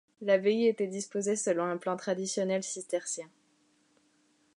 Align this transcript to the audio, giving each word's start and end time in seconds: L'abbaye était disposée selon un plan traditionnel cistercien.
L'abbaye 0.21 0.65
était 0.67 0.87
disposée 0.87 1.35
selon 1.35 1.63
un 1.63 1.77
plan 1.77 1.95
traditionnel 1.95 2.63
cistercien. 2.63 3.29